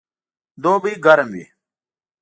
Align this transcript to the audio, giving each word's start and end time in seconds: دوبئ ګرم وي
دوبئ 0.61 0.95
ګرم 1.05 1.29
وي 1.35 1.45